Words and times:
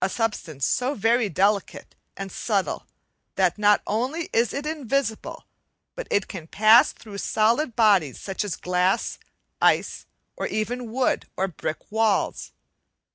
A 0.00 0.08
substance 0.08 0.64
so 0.64 0.94
very 0.94 1.28
delicate 1.28 1.94
and 2.16 2.32
subtle, 2.32 2.86
that 3.34 3.58
not 3.58 3.82
only 3.86 4.30
is 4.32 4.54
it 4.54 4.64
invisible, 4.64 5.44
but 5.94 6.08
it 6.10 6.28
can 6.28 6.46
pass 6.46 6.92
through 6.92 7.18
solid 7.18 7.76
bodies 7.76 8.18
such 8.18 8.42
as 8.42 8.56
glass, 8.56 9.18
ice, 9.60 10.06
or 10.34 10.46
even 10.46 10.90
wood 10.90 11.26
or 11.36 11.46
brick 11.46 11.92
walls. 11.92 12.52